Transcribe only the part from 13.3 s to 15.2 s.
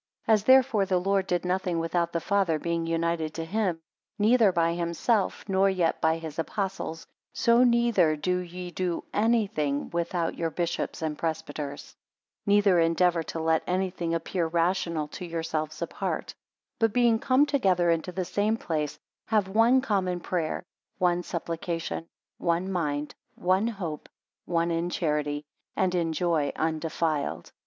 let anything appear rational